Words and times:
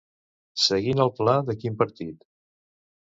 Seguint 0.61 1.03
el 1.05 1.11
pla 1.19 1.35
de 1.49 1.55
quin 1.65 1.75
partit? 1.83 2.25